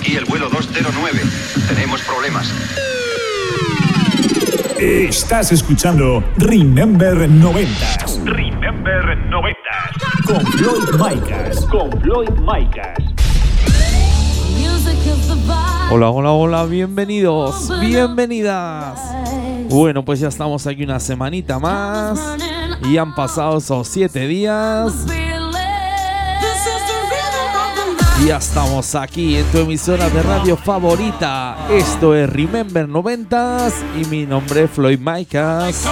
[0.00, 1.20] Aquí el vuelo 209.
[1.68, 2.50] Tenemos problemas.
[4.78, 9.60] Estás escuchando Remember 90s Remember 90.
[10.26, 11.66] con Floyd Micas.
[11.66, 12.96] Con Floyd Micas.
[15.90, 18.98] Hola, hola, hola, bienvenidos, bienvenidas.
[19.68, 22.18] Bueno, pues ya estamos aquí una semanita más
[22.88, 24.94] y han pasado esos siete días.
[28.26, 31.56] Ya estamos aquí en tu emisora de radio favorita.
[31.70, 35.84] Esto es Remember 90s y mi nombre es Floyd Micas.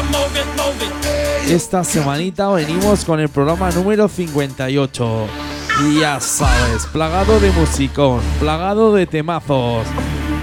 [1.48, 5.26] Esta semanita venimos con el programa número 58.
[5.86, 9.86] Y ya sabes, plagado de musicón, plagado de temazos.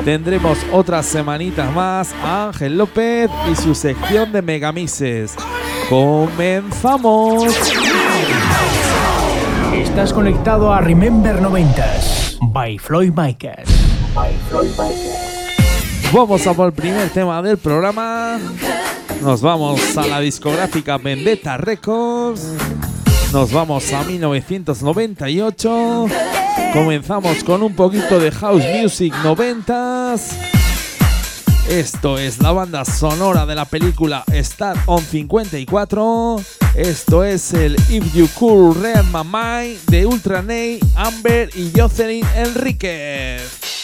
[0.04, 5.36] Tendremos otras semanitas más a Ángel López y su sección de Megamixes.
[5.90, 7.54] ¡Comenzamos!
[9.96, 13.70] Estás conectado a Remember 90s by Floyd Micas.
[16.12, 18.38] Vamos a por el primer tema del programa.
[19.22, 22.58] Nos vamos a la discográfica Vendetta Records.
[23.32, 26.08] Nos vamos a 1998.
[26.74, 30.55] Comenzamos con un poquito de house music 90s.
[31.70, 36.36] Esto es la banda sonora de la película Star on 54.
[36.76, 42.26] Esto es el If You Could Read My Mind de Ultra Ney, Amber y Jocelyn
[42.36, 43.75] Enriquez.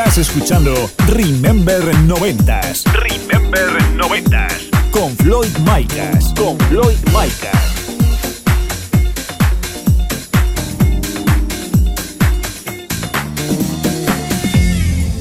[0.00, 4.48] Estás escuchando Remember 90s Remember 90.
[4.90, 6.32] con Floyd Micas.
[6.38, 7.52] Con Floyd Micas.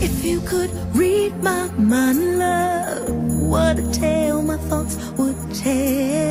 [0.01, 3.09] If you could read my mind, love,
[3.49, 6.28] what a tale my thoughts would tell.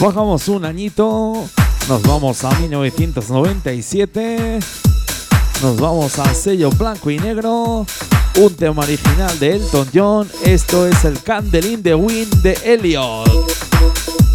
[0.00, 1.46] Bajamos un añito,
[1.86, 4.58] nos vamos a 1997,
[5.60, 7.84] nos vamos a sello blanco y negro,
[8.36, 14.29] un tema original de Elton John, esto es el Candelín de Wind de Elliot.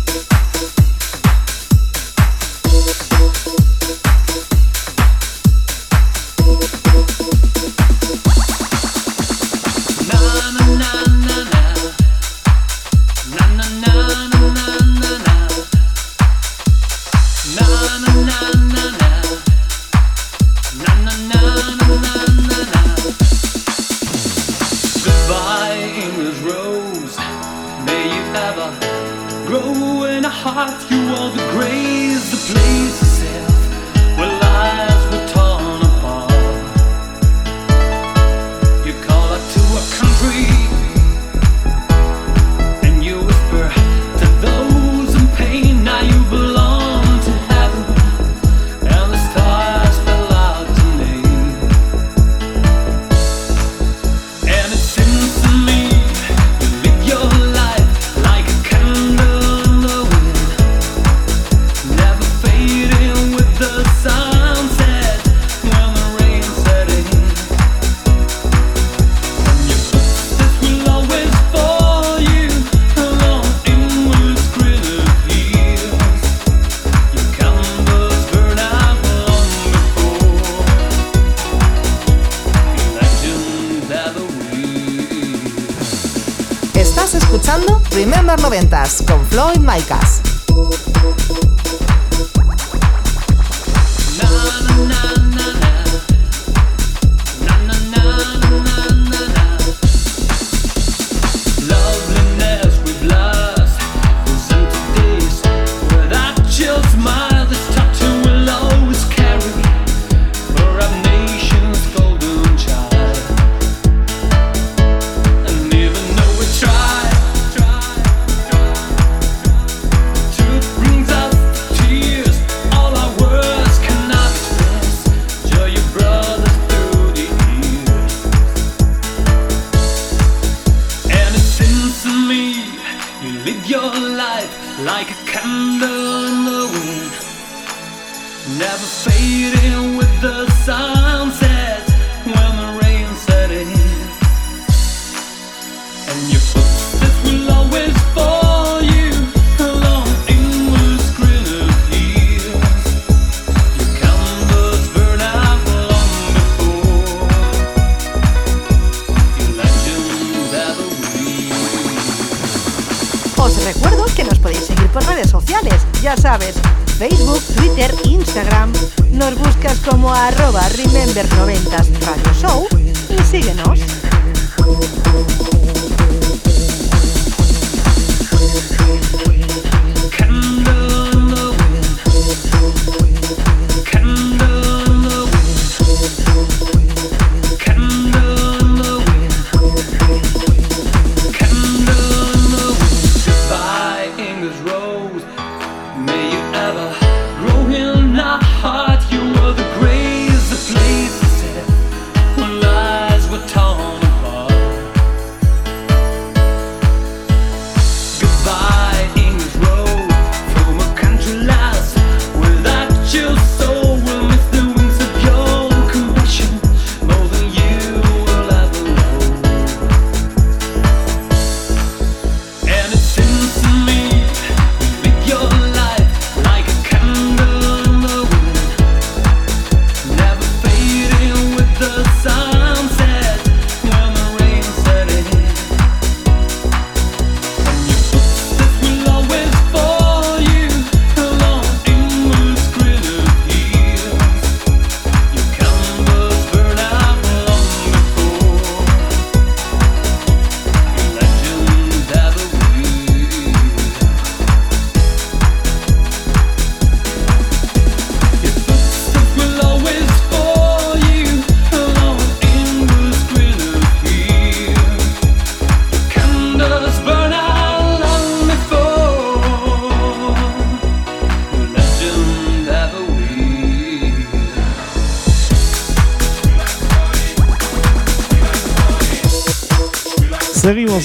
[88.66, 90.22] 80 con Floyd Micas.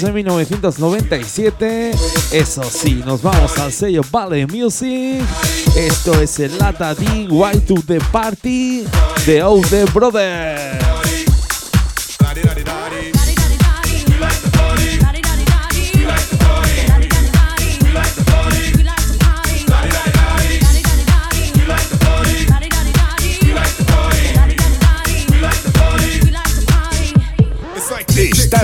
[0.04, 1.90] años de 1997.
[2.32, 5.22] Eso sí, nos vamos al sello Ballet Music.
[5.76, 8.84] Esto es el Lata D, Why to the Party
[9.26, 10.79] de Outer Brothers.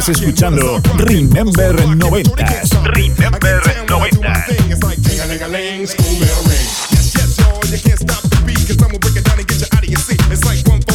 [0.06, 2.62] Estás escuchando Remember 90.
[2.94, 4.46] Remember 90.
[6.92, 7.36] Yes, yes,
[9.90, 10.30] you.
[10.30, 10.85] It's like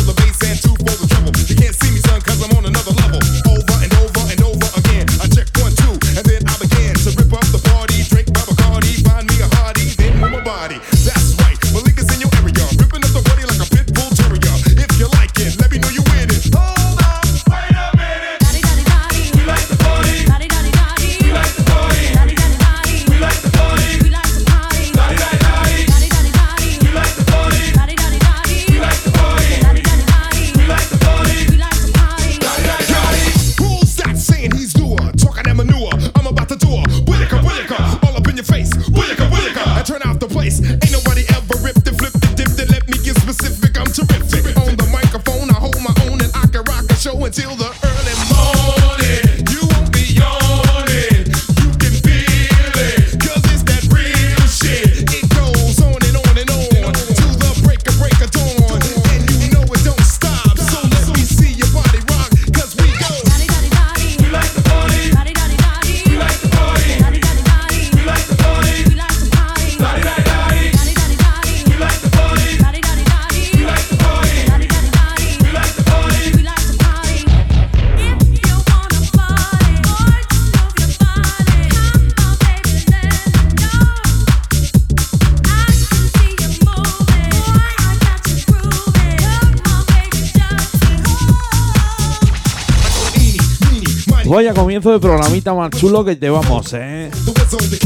[94.81, 97.11] comienzo de programita más chulo que llevamos, ¿eh?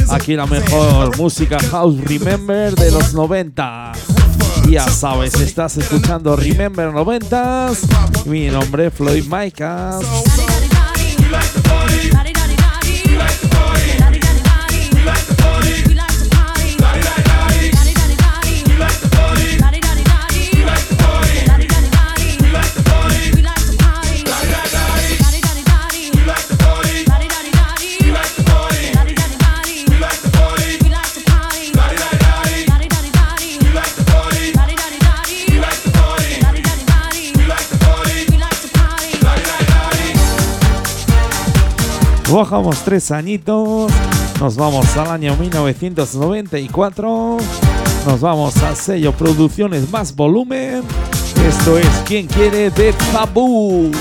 [0.10, 3.92] Aquí la mejor música House Remember de los 90.
[4.70, 7.72] Ya sabes, estás escuchando Remember 90.
[8.26, 10.06] Mi nombre es Floyd Micas.
[42.32, 43.92] Bajamos tres añitos.
[44.40, 47.38] Nos vamos al año 1994.
[48.08, 50.82] Nos vamos a sello Producciones Más Volumen.
[51.48, 53.92] Esto es Quien Quiere de Tabú.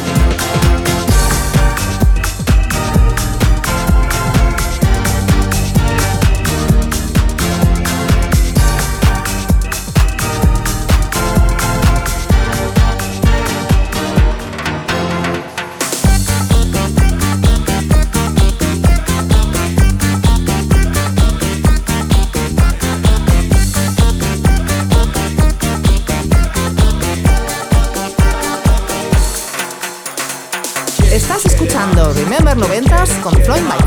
[33.22, 33.83] con Floyd My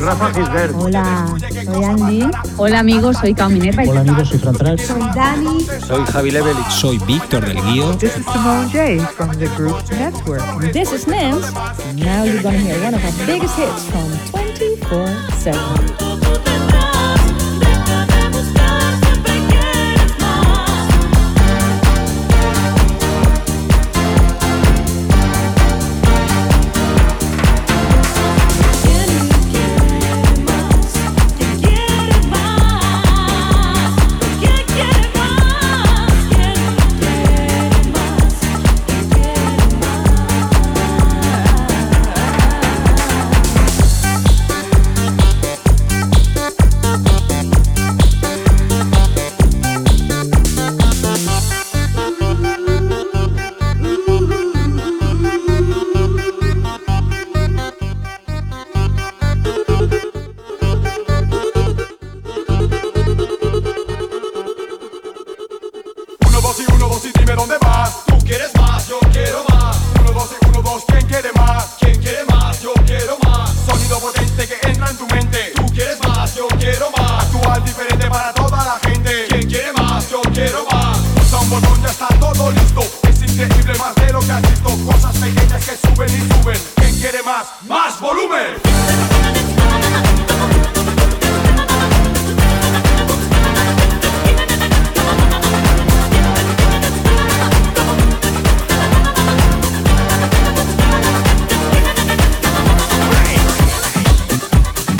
[0.00, 0.72] Rafa Gisbert.
[0.74, 2.30] Hola, soy Andy.
[2.56, 3.82] Hola amigos, soy Cao Minerva.
[3.86, 4.78] Hola amigos, soy Fran.
[4.78, 5.66] Soy Dani.
[5.86, 6.70] Soy Javi Levelich.
[6.70, 7.92] Soy Víctor del Guío.
[7.98, 10.72] This is Simone J from the group Network.
[10.72, 11.46] This is Nance.
[11.88, 15.87] And now you're gonna hear one of our biggest hits from 24-7.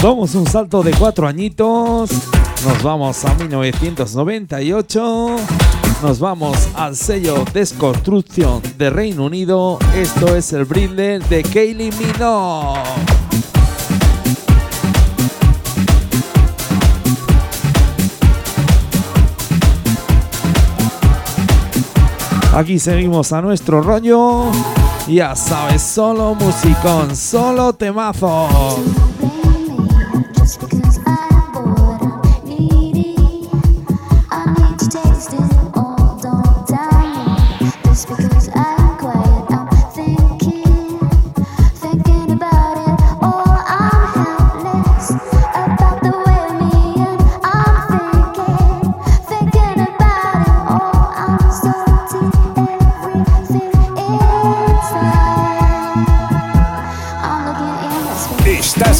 [0.09, 2.09] Damos un salto de cuatro añitos.
[2.65, 5.37] Nos vamos a 1998.
[6.03, 9.79] Nos vamos al sello Desconstrucción de Reino Unido.
[9.95, 12.81] Esto es el brindle de Kaylee Minogue.
[22.55, 24.45] Aquí seguimos a nuestro rollo.
[25.07, 29.08] Ya sabes, solo musicón, solo temazo.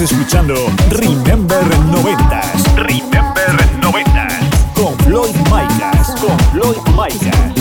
[0.01, 0.55] Escuchando
[0.91, 2.77] Remember 90s.
[2.77, 4.73] Remember 90s.
[4.75, 6.15] Con Floyd Micas.
[6.21, 7.53] Con Floyd Micas.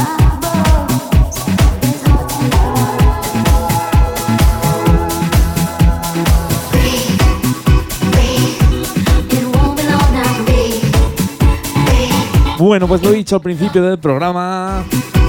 [12.59, 14.83] Bueno, pues lo he dicho al principio del programa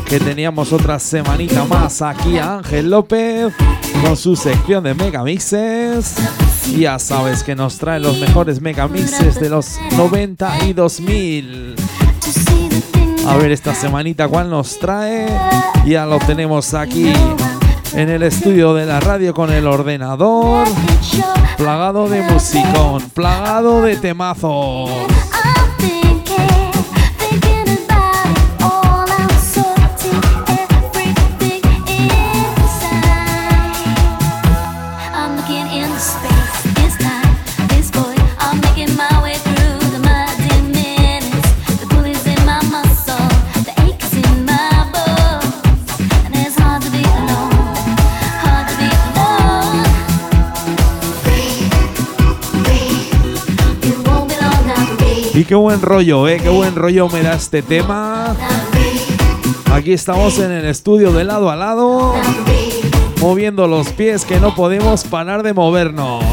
[0.05, 3.55] que teníamos otra semanita más aquí a Ángel López
[4.05, 6.17] con su sección de megamixes.
[6.77, 11.77] Ya sabes que nos trae los mejores megamixes de los 90 y 2000.
[13.27, 15.29] A ver esta semanita cuál nos trae.
[15.87, 17.13] Ya lo tenemos aquí
[17.95, 20.67] en el estudio de la radio con el ordenador.
[21.57, 24.91] Plagado de musicón, plagado de temazos.
[55.39, 58.35] Y qué buen rollo, eh, qué buen rollo me da este tema.
[59.71, 62.17] Aquí estamos en el estudio de lado a lado,
[63.21, 66.25] moviendo los pies que no podemos parar de movernos.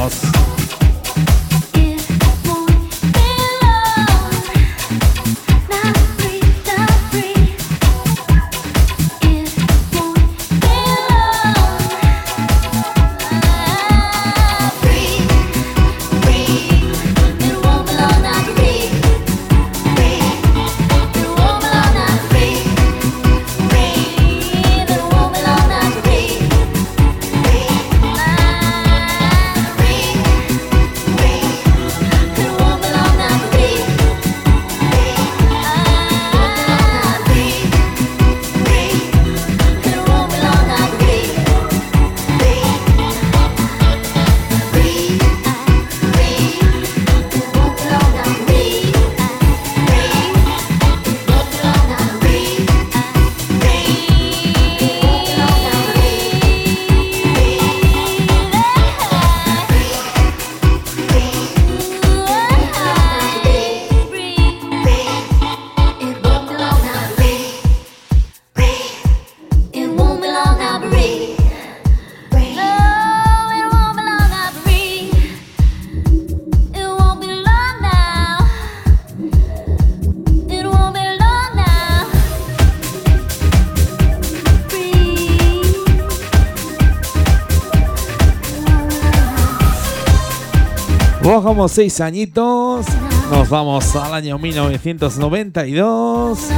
[91.55, 92.85] Bajamos seis añitos.
[93.31, 96.49] Nos vamos al año 1992.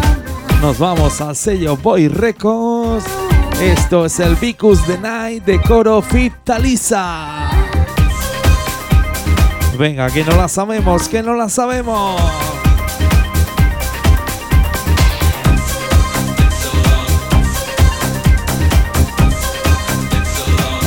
[0.60, 3.06] Nos vamos al sello Boy Records.
[3.62, 7.48] Esto es el Vicus the Night de Coro Fit Talisa.
[9.78, 12.20] Venga, que no la sabemos, que no la sabemos.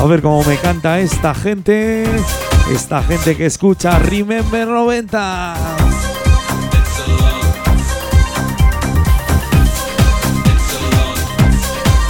[0.00, 2.06] A ver cómo me canta esta gente.
[2.70, 5.54] Esta gente que escucha Remember 90.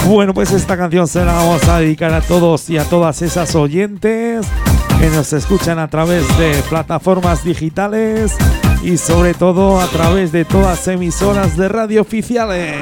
[0.06, 3.54] Bueno, pues esta canción se la vamos a dedicar a todos y a todas esas
[3.54, 4.46] oyentes
[4.98, 8.36] que nos escuchan a través de plataformas digitales
[8.82, 12.76] y sobre todo a través de todas emisoras de radio oficiales.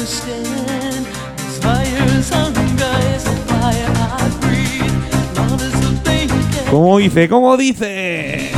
[0.00, 1.06] Understand.
[1.36, 2.60] Desire is hunger,
[3.14, 5.36] is the fire I breathe.
[5.36, 7.28] Love is the thing that ¿Cómo dice?
[7.28, 8.49] ¿Cómo dice?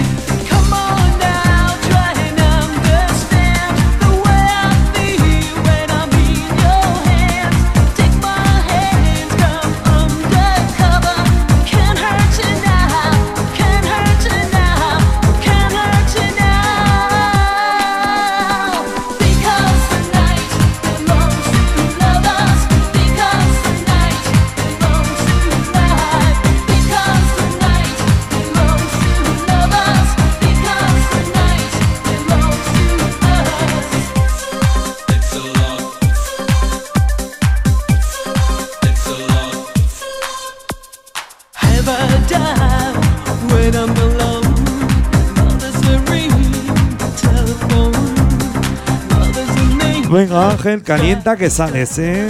[50.12, 52.28] Venga Ángel, calienta que sales, ¿eh?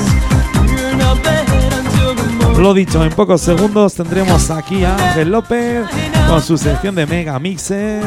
[2.56, 5.84] Lo dicho, en pocos segundos tendremos aquí a Ángel López
[6.28, 8.04] con su sección de Mega Mixes.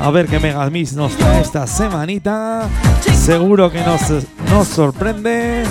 [0.00, 2.68] A ver qué Mega Mix nos trae esta semanita.
[3.14, 4.00] Seguro que nos,
[4.50, 5.62] nos sorprende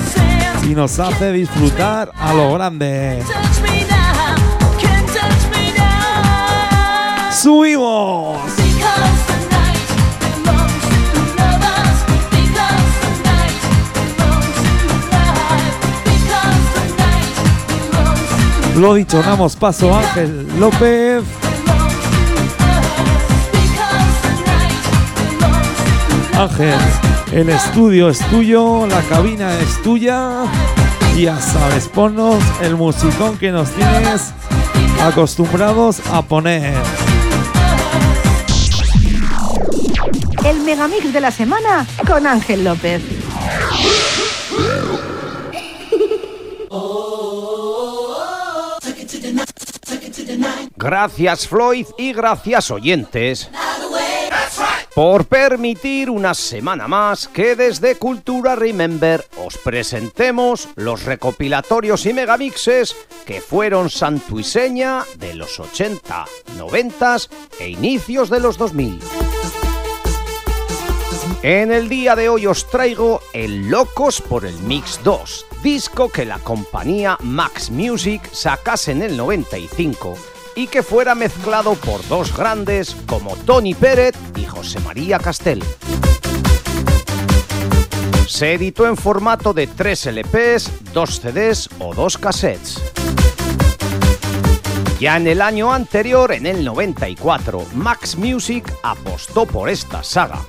[0.63, 3.21] y nos hace disfrutar a lo grande.
[7.29, 8.62] ¡Subimos!
[18.75, 21.23] Lo dicho, damos paso Ángel López.
[26.38, 26.79] Ángel,
[27.31, 30.45] el estudio es tuyo, la cabina es tuya.
[31.15, 34.33] Y ya sabes, ponnos el musicón que nos tienes
[35.03, 36.73] acostumbrados a poner.
[40.43, 43.01] El megamix de la semana con Ángel López.
[50.84, 53.50] Gracias Floyd y gracias oyentes
[54.93, 62.98] por permitir una semana más que desde Cultura Remember os presentemos los recopilatorios y megamixes
[63.26, 66.26] que fueron santuiseña de los 80,
[66.58, 67.17] 90
[67.62, 69.00] e inicios de los 2000.
[71.43, 76.26] En el día de hoy os traigo el Locos por el Mix 2, disco que
[76.26, 82.96] la compañía Max Music sacase en el 95 y que fuera mezclado por dos grandes
[83.08, 85.63] como Tony Pérez y José María Castel.
[88.28, 92.82] Se editó en formato de 3 LPs, 2 CDs o 2 cassettes.
[95.00, 100.39] Ya en el año anterior, en el 94, Max Music apostó por esta saga.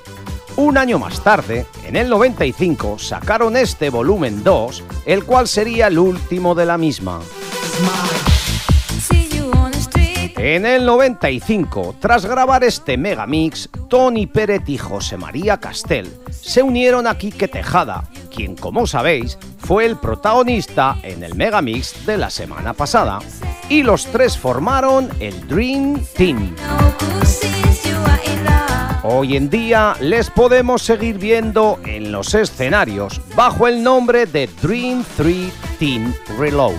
[0.55, 5.99] Un año más tarde, en el 95, sacaron este volumen 2, el cual sería el
[5.99, 7.19] último de la misma.
[10.37, 17.07] En el 95, tras grabar este megamix, Tony Pérez y José María Castel se unieron
[17.07, 22.73] a Quique Tejada, quien, como sabéis, fue el protagonista en el megamix de la semana
[22.73, 23.19] pasada,
[23.69, 26.53] y los tres formaron el Dream Team.
[29.03, 35.05] Hoy en día les podemos seguir viendo en los escenarios bajo el nombre de Dream
[35.15, 36.73] 3 Team Reload.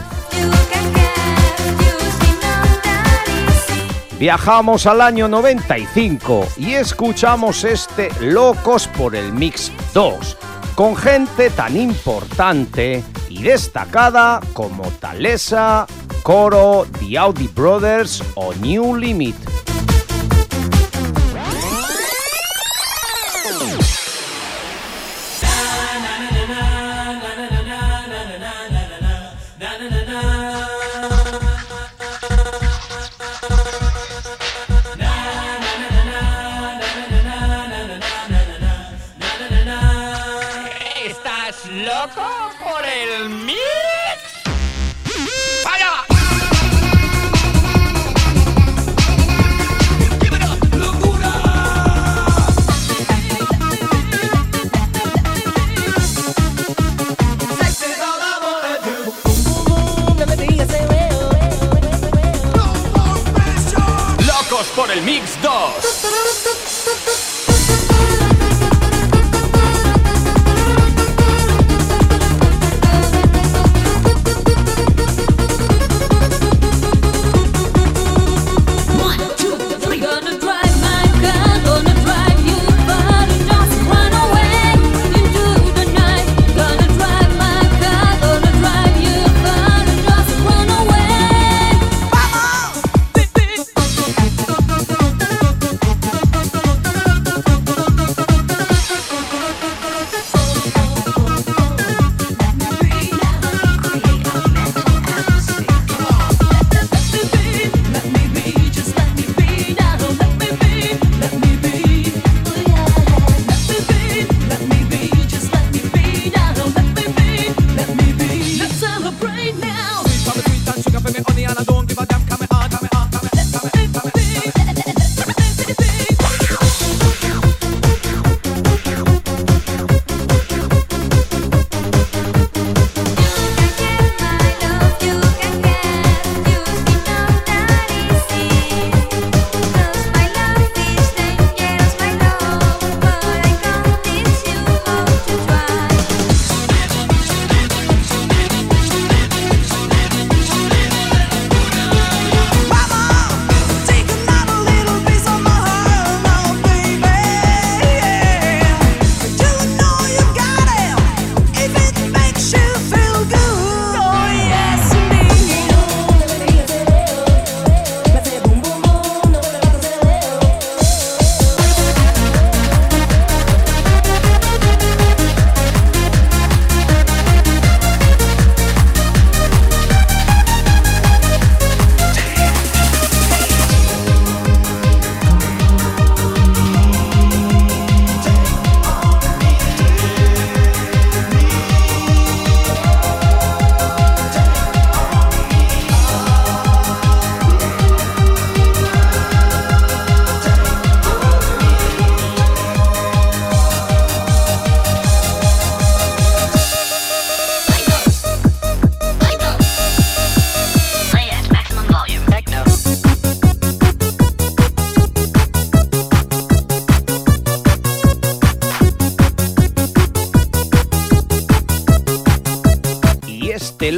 [4.18, 10.38] Viajamos al año 95 y escuchamos este Locos por el Mix 2,
[10.74, 15.86] con gente tan importante y destacada como Talesa,
[16.22, 19.36] Coro, The Audi Brothers o New Limit.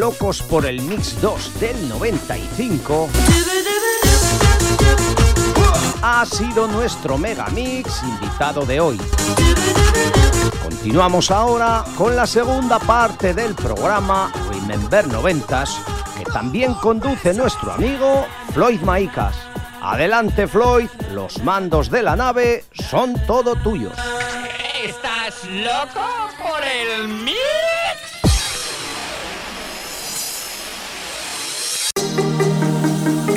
[0.09, 3.11] Locos por el Mix 2 del 95
[6.01, 8.99] ha sido nuestro Mega Mix invitado de hoy.
[10.62, 15.77] Continuamos ahora con la segunda parte del programa Remember 90s
[16.16, 19.37] que también conduce nuestro amigo Floyd Maicas.
[19.83, 23.92] Adelante Floyd, los mandos de la nave son todo tuyos.
[24.83, 26.01] ¿Estás loco
[26.40, 27.67] por el Mix?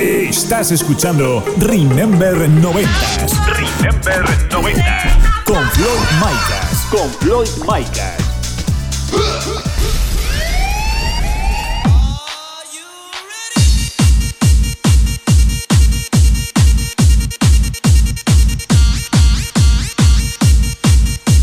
[0.00, 3.32] Estás escuchando Remember 90s.
[3.46, 5.42] Remember 90.
[5.44, 6.86] Con Floyd Micas.
[6.90, 8.22] Con Floyd Micas.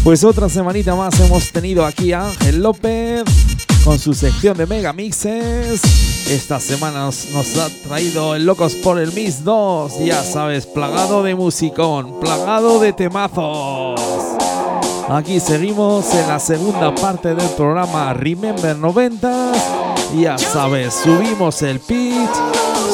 [0.03, 3.25] Pues otra semanita más hemos tenido aquí a Ángel López
[3.83, 5.81] con su sección de Mega Mixes.
[6.29, 11.23] Esta semana nos, nos ha traído el Locos por el Mix 2, ya sabes, plagado
[11.23, 13.99] de musicón, plagado de temazos.
[15.09, 19.51] Aquí seguimos en la segunda parte del programa Remember 90.
[20.19, 22.29] Ya sabes, subimos el pitch,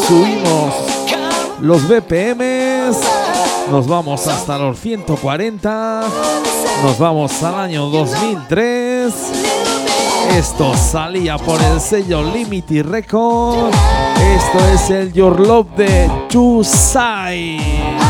[0.07, 0.73] subimos
[1.61, 2.97] los BPMs,
[3.69, 6.01] nos vamos hasta los 140,
[6.83, 9.34] nos vamos al año 2003.
[10.37, 13.73] Esto salía por el sello Limity Record.
[14.19, 18.04] Esto es el Your Love de Chusai.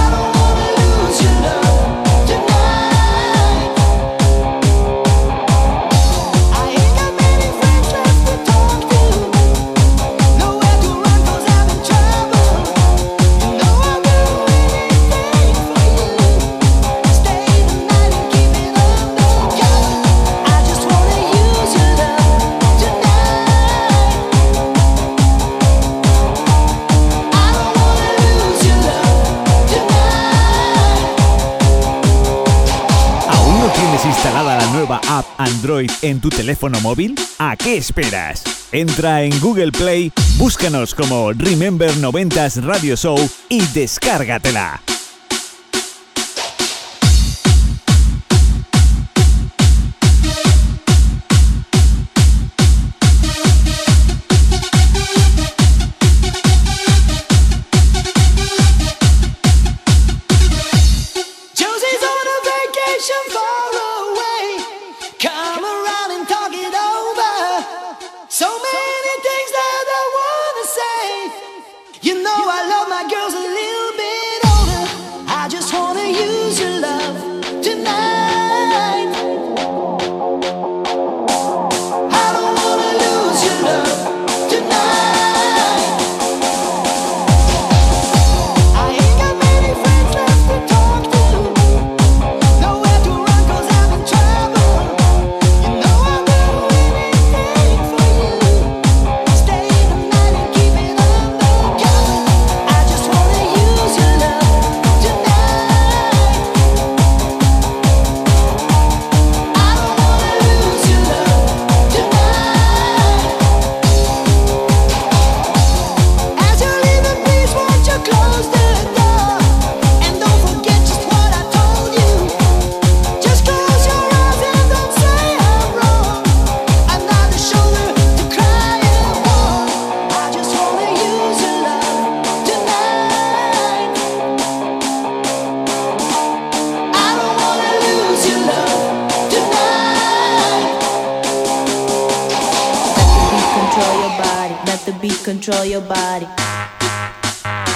[35.67, 37.15] En tu teléfono móvil?
[37.39, 38.43] ¿A qué esperas?
[38.71, 43.17] Entra en Google Play, búscanos como Remember 90s Radio Show
[43.49, 44.83] y descárgatela.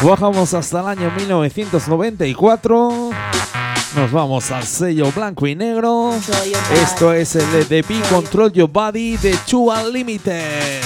[0.01, 3.09] Bajamos hasta el año 1994.
[3.95, 6.13] Nos vamos al sello blanco y negro.
[6.73, 9.17] Esto es el de The Beat Control Your Body.
[9.17, 10.81] De Two Unlimited.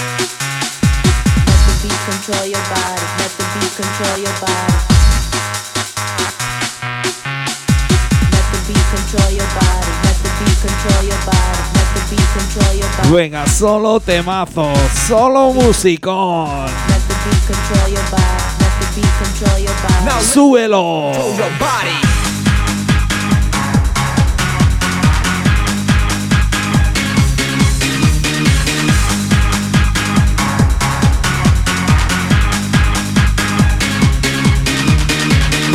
[9.94, 11.73] Let the beat control your body,
[13.10, 16.66] Venga, solo temazos, solo musicón.
[20.20, 21.12] Súbelo.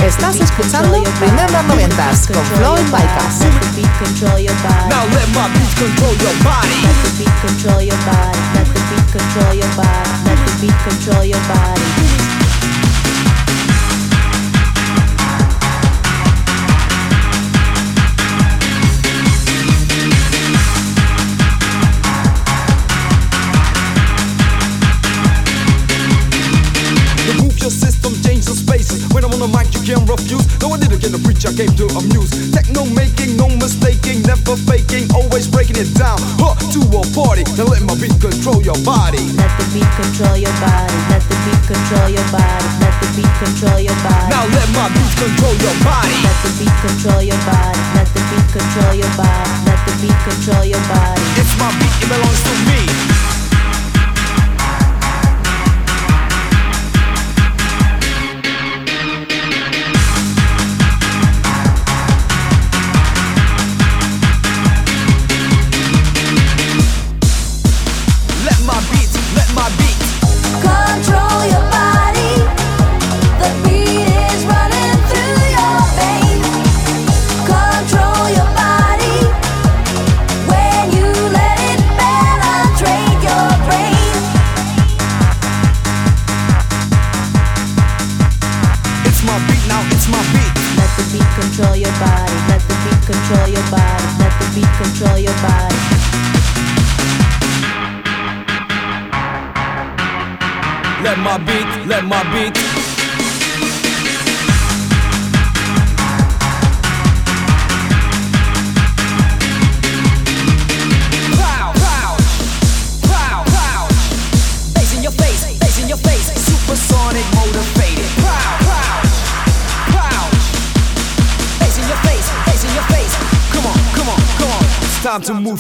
[0.06, 3.59] Estás escuchando Remember 90s con Floyd Micas.
[3.80, 4.90] Beat control your body.
[4.90, 6.68] Now let my beat control your body.
[6.84, 8.40] Let the beat control your body.
[8.52, 10.10] Let the beat control your body.
[10.28, 12.49] Let the beat control your body.
[29.80, 30.46] I'm on the mic, you can't refuse.
[30.60, 32.32] No, I didn't get a preach, I came to amuse.
[32.52, 36.18] Techno making, no mistaking, never faking, always breaking it down.
[36.40, 39.24] Huh, to a party, now let my beat control your body.
[39.40, 40.96] Let the beat control your body.
[41.10, 42.68] Let the beat control your body.
[42.80, 44.30] Let the beat control your body.
[44.30, 46.16] Now let my beat control your body.
[46.24, 47.82] Let the beat control your body.
[47.96, 49.52] Let the beat control your body.
[49.64, 51.24] Let the beat control your body.
[51.40, 53.29] It's my beat, it belongs to me.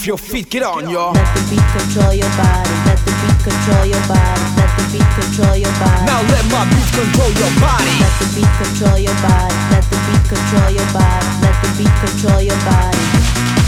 [0.09, 0.49] Your feet.
[0.49, 1.13] Get on, y'all.
[1.13, 2.73] Let the beat control your body.
[2.89, 4.41] Let the beat control your body.
[4.57, 6.05] Let the beat control your body.
[6.09, 7.93] Now let my beat control your body.
[8.01, 9.53] Let the beat control your body.
[9.69, 11.29] Let the beat control your body.
[11.45, 13.58] Let the beat control your body.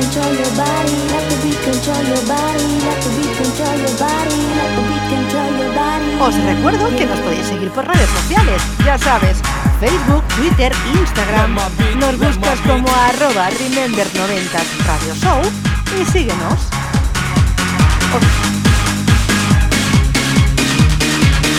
[0.00, 0.96] Control your body.
[1.12, 2.68] Let the beat control your body.
[2.84, 4.38] Let the beat control your body.
[4.58, 6.10] Let the beat control your body.
[6.20, 9.38] Os recuerdo que nos podéis seguir por redes sociales, ya sabes,
[9.80, 11.56] Facebook, Twitter, Instagram.
[11.98, 15.40] Nos buscas como arroba Remember90 Radio Show
[15.98, 16.58] y síguenos.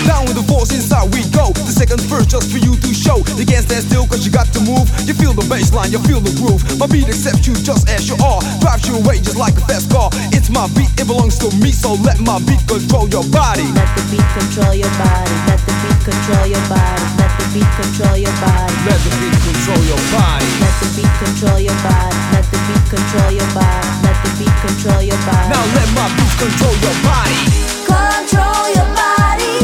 [0.05, 1.46] Down with the force inside we go.
[1.77, 3.21] The second verse just for you to show.
[3.37, 4.89] You can't stand still cause you got to move.
[5.05, 6.57] You feel the bass line, you feel the groove.
[6.81, 8.41] My beat accepts you just as you are.
[8.57, 10.09] Drives you away just like a fast car.
[10.33, 11.69] It's my beat, it belongs to me.
[11.69, 13.61] So let my beat control your body.
[13.77, 15.29] Let the beat control your body.
[15.45, 17.05] Let the beat control your body.
[17.13, 18.73] Let the beat control your body.
[18.89, 20.49] Let the beat control your body.
[20.65, 22.17] Let the beat control your body.
[22.33, 23.85] Let the beat control your body.
[24.01, 25.45] Let the beat control your body.
[25.53, 27.37] Now let my beat control your body.
[27.85, 29.61] Control your body.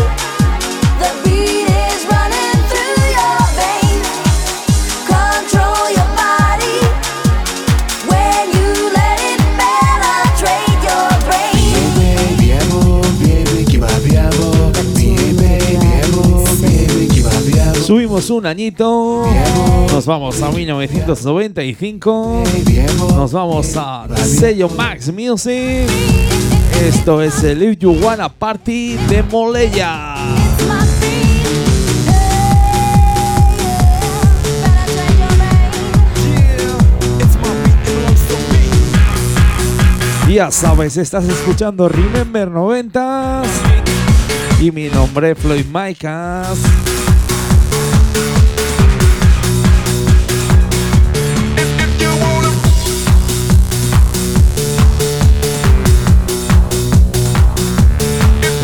[1.01, 1.62] The beat
[18.13, 19.25] Un añito,
[19.91, 22.43] nos vamos a 1995,
[23.15, 25.89] nos vamos a sello Max Music.
[26.79, 30.15] Esto es el If You Wanna Party de Moleya.
[40.29, 43.47] Ya sabes, estás escuchando Remember 90s
[44.61, 46.59] y mi nombre es Floyd Micas.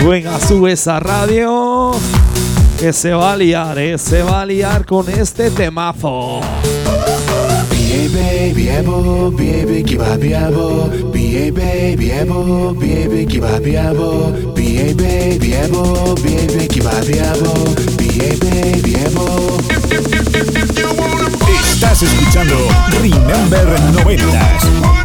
[0.08, 1.91] Venga, sube esa radio.
[2.80, 6.39] Que se va a liar, eh, se va a liar con este temazo.
[11.12, 12.24] baby, baby,
[18.72, 18.89] baby.
[21.74, 22.56] Estás escuchando
[23.02, 24.99] Remember 90s.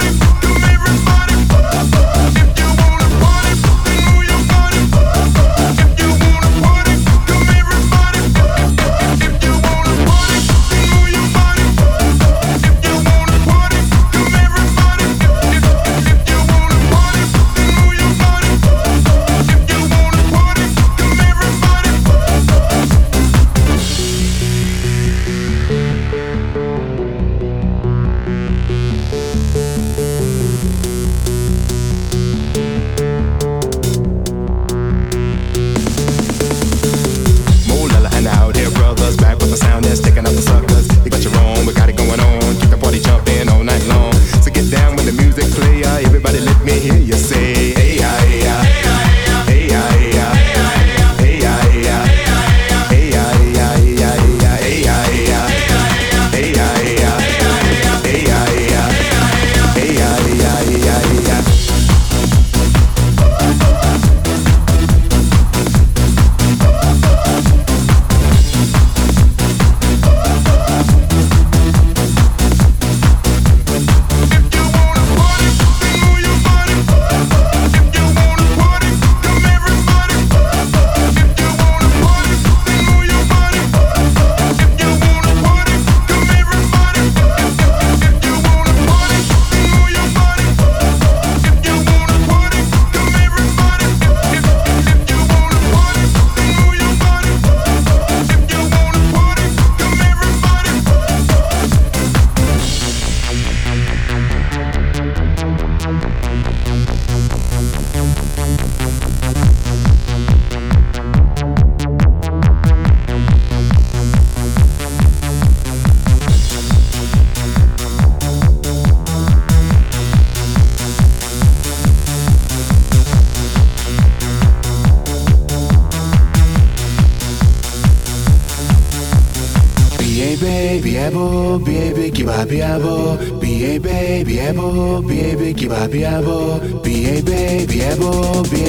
[132.46, 137.66] biabo, bie be, biabo, bie be, ki ba biabo, bie be,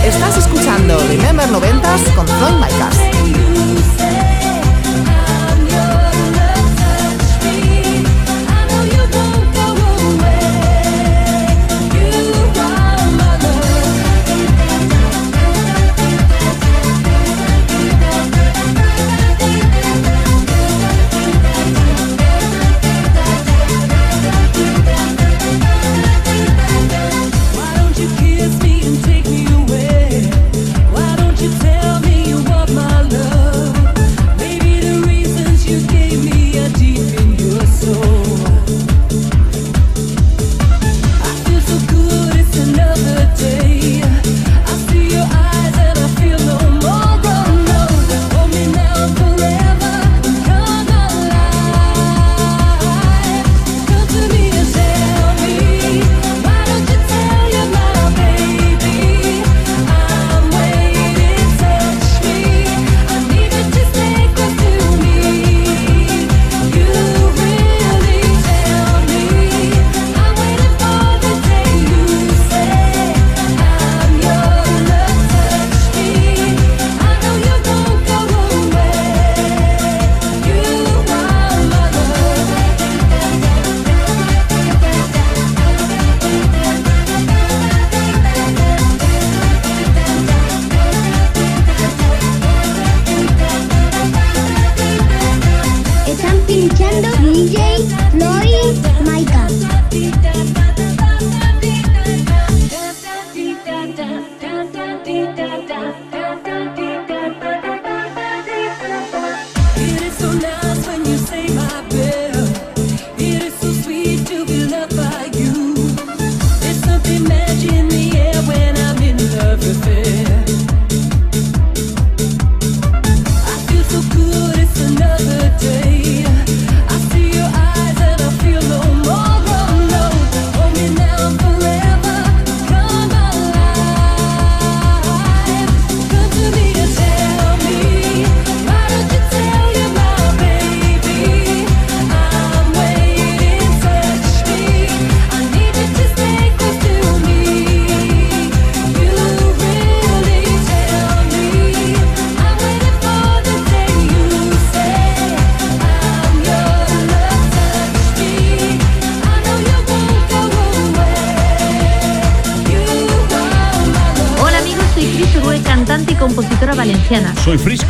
[0.05, 3.52] Estás escuchando Remember 90s con Zoe Micas.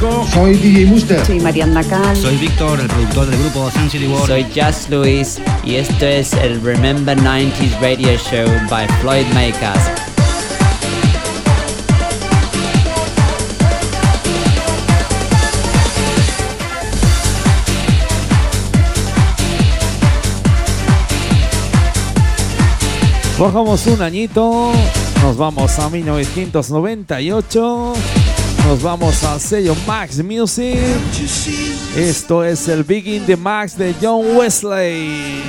[0.04, 1.26] Soy DJ Muster.
[1.26, 2.14] Soy Mariana Cal.
[2.18, 4.28] Soy Víctor, el productor del grupo Sun City World.
[4.28, 9.80] Soy Just Luis y esto es el Remember 90s Radio Show by Floyd Makers.
[23.40, 24.74] Bajamos un añito,
[25.22, 27.94] nos vamos a 1998
[28.66, 30.80] nos vamos al sello Max Music.
[31.96, 35.44] Esto es el Begin de Max de John Wesley.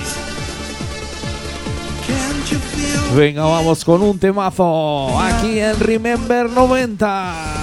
[3.15, 7.54] Venga, vamos con un temazo aquí en Remember 90.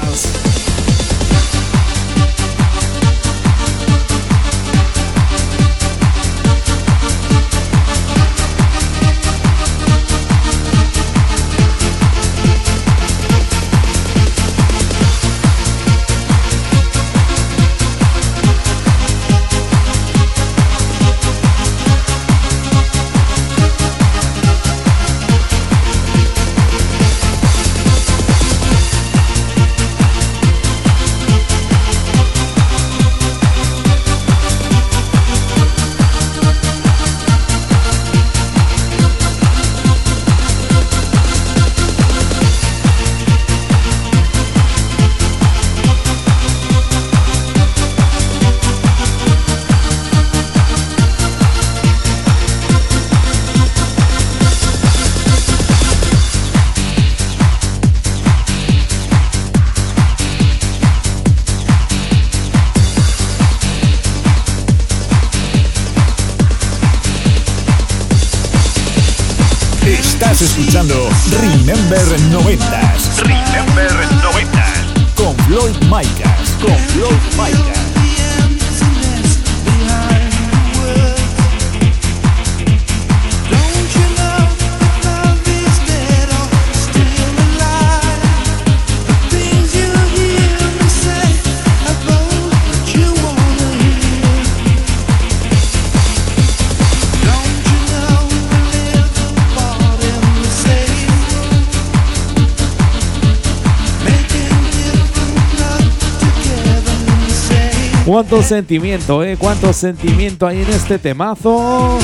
[108.32, 109.36] Cuánto sentimiento, eh.
[109.38, 112.00] Cuánto sentimiento hay en este temazo.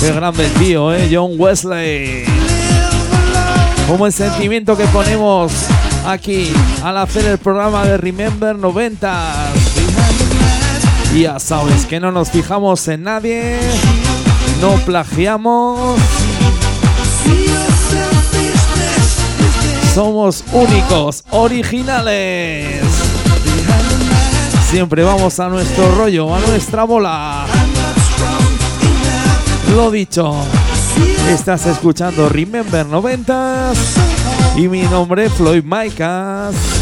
[0.00, 1.10] Qué grande el tío, eh.
[1.12, 2.24] John Wesley.
[3.86, 5.52] Como el sentimiento que ponemos
[6.06, 6.50] aquí
[6.82, 9.52] al hacer el programa de Remember 90.
[11.14, 13.58] Y ya sabes que no nos fijamos en nadie.
[14.62, 16.00] No plagiamos.
[19.94, 22.97] Somos únicos, originales.
[24.70, 27.46] Siempre vamos a nuestro rollo, a nuestra bola.
[29.74, 30.34] Lo dicho,
[31.30, 33.72] estás escuchando Remember 90
[34.56, 36.77] y mi nombre es Floyd Micas.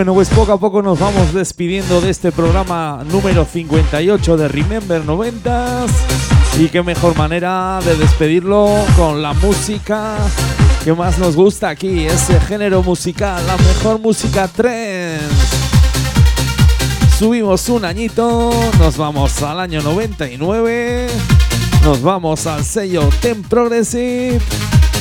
[0.00, 5.04] Bueno, pues poco a poco nos vamos despidiendo de este programa número 58 de Remember
[5.04, 5.84] 90
[6.58, 10.16] y qué mejor manera de despedirlo con la música
[10.84, 15.20] que más nos gusta aquí, ese género musical, la mejor música trance.
[17.18, 21.08] Subimos un añito, nos vamos al año 99,
[21.84, 24.40] nos vamos al sello Ten Progressive.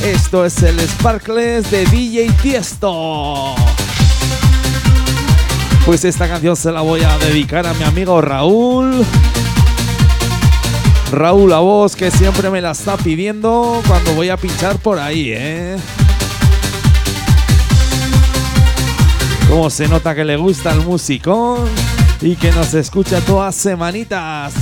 [0.03, 3.55] Esto es el Sparkles de DJ Tiesto.
[5.89, 9.03] Pues esta canción se la voy a dedicar a mi amigo Raúl.
[11.11, 15.31] Raúl, la voz que siempre me la está pidiendo cuando voy a pinchar por ahí,
[15.33, 15.77] ¿eh?
[19.49, 21.67] Como se nota que le gusta el musicón
[22.21, 24.53] y que nos escucha todas semanitas.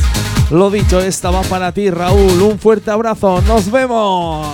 [0.49, 2.41] Lo dicho, esta va para ti, Raúl.
[2.41, 3.41] Un fuerte abrazo.
[3.41, 4.47] Nos vemos.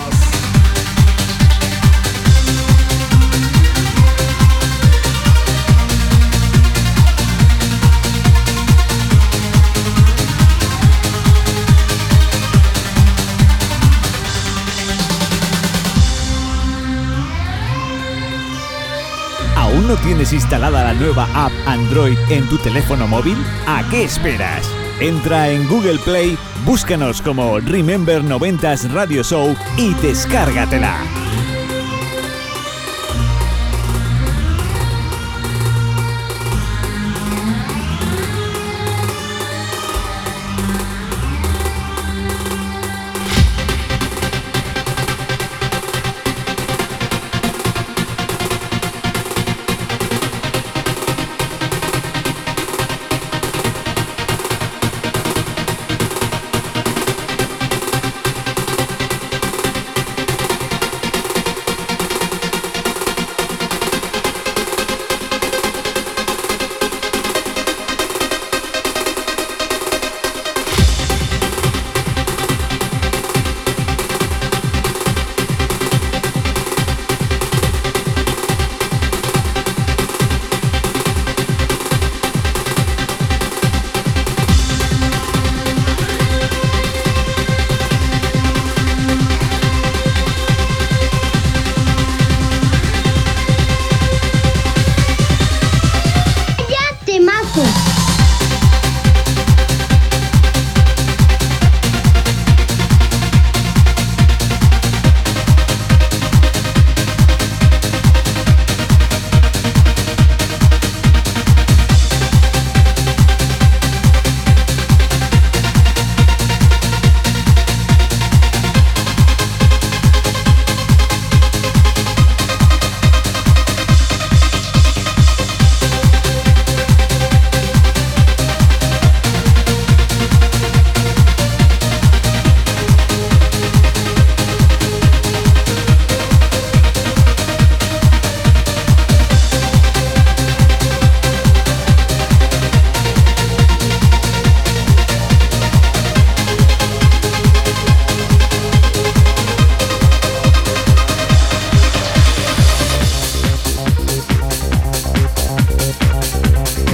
[19.84, 23.36] ¿Aún no tienes instalada la nueva app Android en tu teléfono móvil?
[23.66, 24.66] ¿A qué esperas?
[24.98, 30.96] Entra en Google Play, búscanos como Remember 90s Radio Show y descárgatela.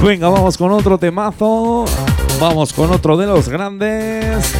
[0.04, 1.84] Venga, vamos con otro temazo.
[2.40, 4.54] Vamos con otro de los grandes.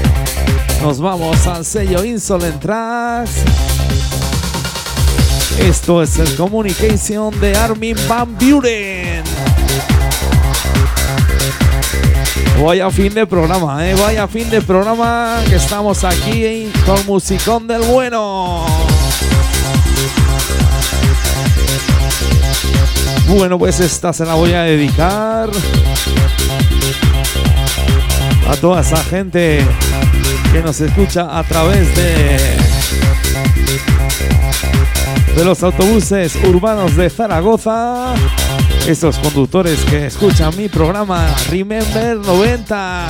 [0.83, 3.43] Nos vamos al sello Insolent Tracks.
[5.59, 9.25] Esto es el Communication de Armin Van Buren.
[12.63, 13.95] Vaya fin de programa, eh.
[13.95, 18.67] Vaya fin de programa que estamos aquí con musicón del bueno.
[23.29, 25.49] Bueno, pues esta se la voy a dedicar
[28.49, 29.65] a toda esa gente
[30.53, 32.71] que nos escucha a través de
[35.37, 38.15] de los autobuses urbanos de Zaragoza.
[38.87, 43.07] Esos conductores que escuchan mi programa Remember 90.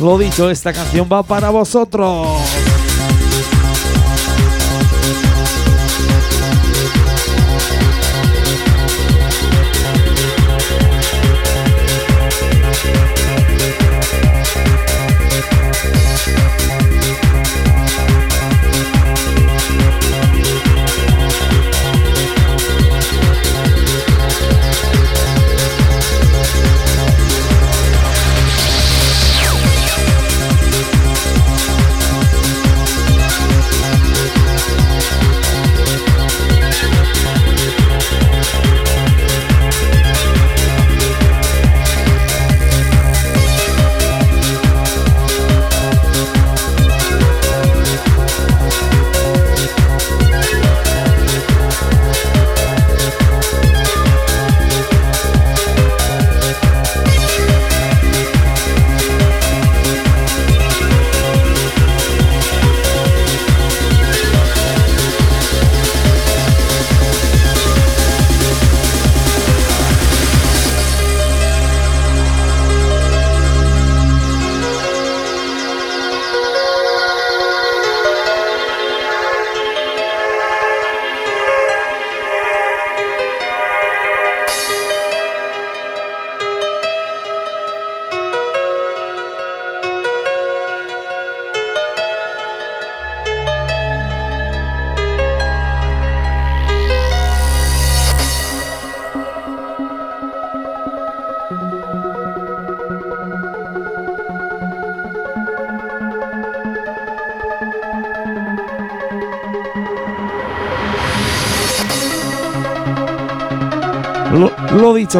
[0.00, 2.40] Lo dicho, esta canción va para vosotros.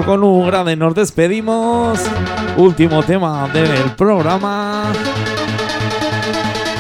[0.03, 2.01] con un grande nos despedimos.
[2.57, 4.93] Último tema del programa.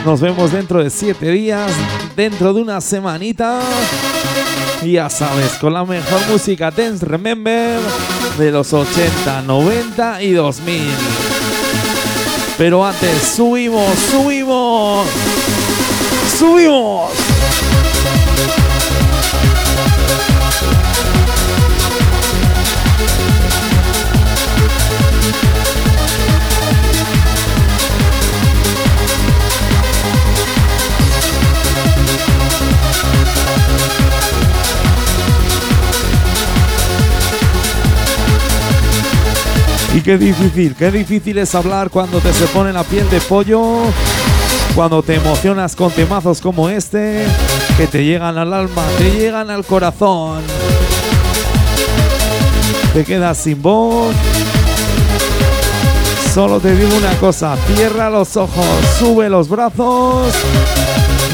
[0.04, 1.70] Nos vemos dentro de 7 días,
[2.16, 3.60] dentro de una semanita.
[4.84, 7.78] Ya sabes, con la mejor música Dance Remember
[8.36, 10.82] de los 80, 90 y 2000.
[12.58, 15.06] Pero antes, subimos, subimos,
[16.36, 17.23] subimos.
[39.94, 43.82] Y qué difícil, qué difícil es hablar cuando te se pone la piel de pollo,
[44.74, 47.24] cuando te emocionas con temazos como este,
[47.76, 50.42] que te llegan al alma, te llegan al corazón.
[52.92, 54.16] Te quedas sin voz.
[56.34, 58.66] Solo te digo una cosa, cierra los ojos,
[58.98, 60.34] sube los brazos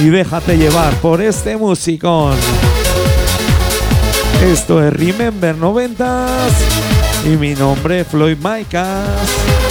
[0.03, 2.35] y déjate llevar por este musicón.
[4.43, 9.70] Esto es Remember 90s y mi nombre es Floyd Micas.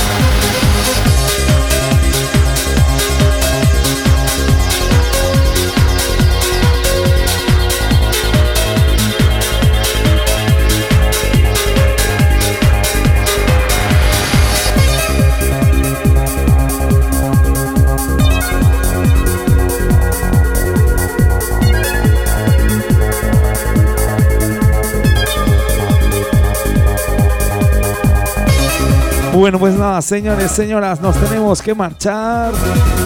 [29.40, 32.52] Bueno, pues nada, señores, señoras, nos tenemos que marchar.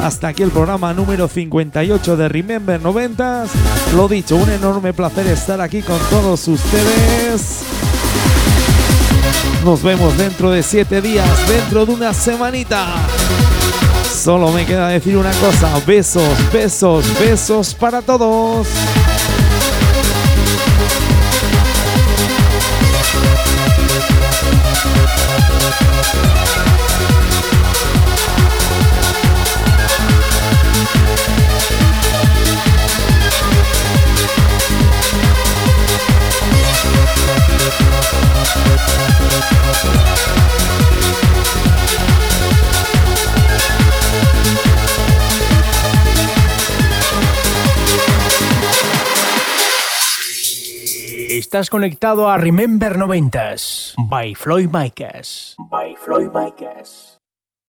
[0.02, 3.46] Hasta aquí el programa número 58 de Remember 90.
[3.96, 7.60] Lo dicho, un enorme placer estar aquí con todos ustedes.
[9.64, 12.88] Nos vemos dentro de siete días, dentro de una semanita.
[14.12, 18.68] Solo me queda decir una cosa, besos, besos, besos para todos.
[51.54, 55.56] Estás conectado a Remember 90s by Floyd Micas.
[55.60, 57.13] By Floyd Micas.